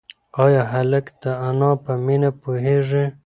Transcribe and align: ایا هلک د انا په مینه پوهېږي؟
ایا 0.43 0.63
هلک 0.73 1.05
د 1.21 1.23
انا 1.47 1.71
په 1.83 1.91
مینه 2.05 2.29
پوهېږي؟ 2.41 3.05